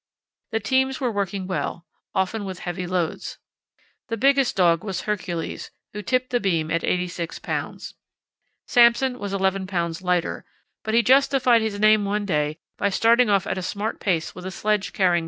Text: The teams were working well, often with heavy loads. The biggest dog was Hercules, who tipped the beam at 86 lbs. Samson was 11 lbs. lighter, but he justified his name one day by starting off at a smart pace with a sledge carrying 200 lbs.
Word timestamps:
The 0.49 0.59
teams 0.59 0.99
were 0.99 1.11
working 1.11 1.45
well, 1.45 1.85
often 2.15 2.43
with 2.43 2.57
heavy 2.61 2.87
loads. 2.87 3.37
The 4.07 4.17
biggest 4.17 4.55
dog 4.55 4.83
was 4.83 5.01
Hercules, 5.01 5.69
who 5.93 6.01
tipped 6.01 6.31
the 6.31 6.39
beam 6.39 6.71
at 6.71 6.83
86 6.83 7.37
lbs. 7.37 7.93
Samson 8.65 9.19
was 9.19 9.31
11 9.31 9.67
lbs. 9.67 10.01
lighter, 10.01 10.43
but 10.83 10.95
he 10.95 11.03
justified 11.03 11.61
his 11.61 11.79
name 11.79 12.03
one 12.05 12.25
day 12.25 12.57
by 12.79 12.89
starting 12.89 13.29
off 13.29 13.45
at 13.45 13.59
a 13.59 13.61
smart 13.61 13.99
pace 13.99 14.33
with 14.33 14.43
a 14.47 14.49
sledge 14.49 14.91
carrying 14.91 15.09
200 15.09 15.17
lbs. 15.17 15.19